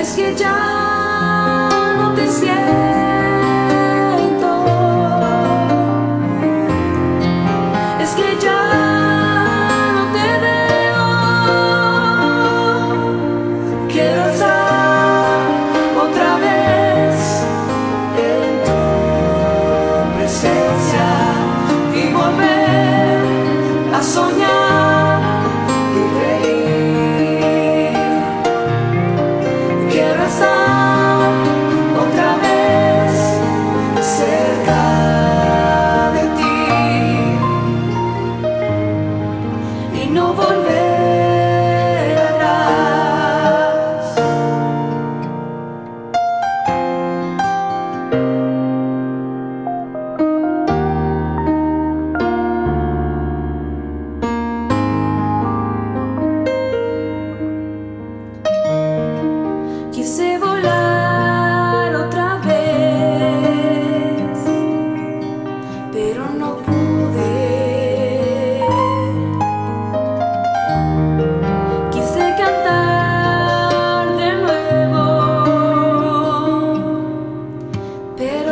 es 0.00 0.12
que 0.12 0.34
ya 0.34 1.68
no 1.98 2.14
te 2.14 2.26
siento. 2.26 2.50
Es 8.00 8.10
que 8.18 8.38
ya 8.40 9.92
no 9.96 10.02
te 10.16 10.26
veo. 10.46 11.08
Quiero 13.92 14.22
estar 14.30 15.40
otra 16.06 16.30
vez 16.46 17.14
en 18.28 18.50
tu 18.66 18.78
presencia 20.16 21.08
y 21.94 22.12
volver. 22.14 22.99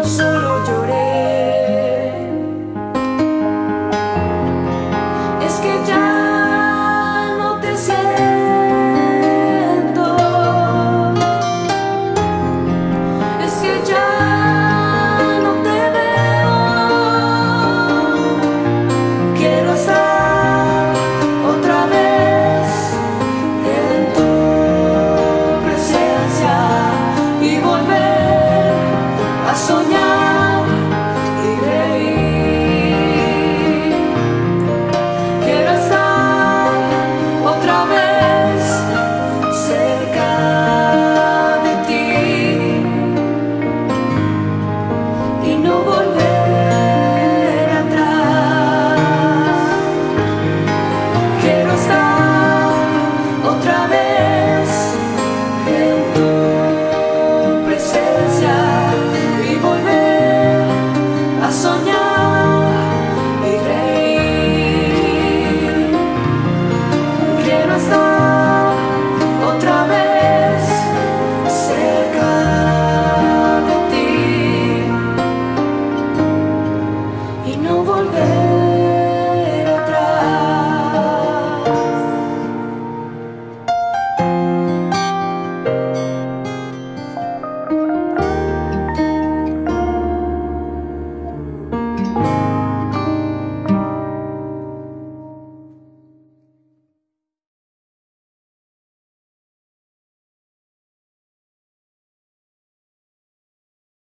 Solo 0.09 0.64
llorar. 0.64 0.78